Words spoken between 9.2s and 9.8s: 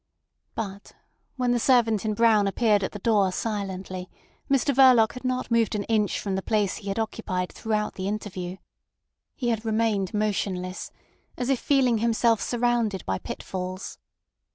He had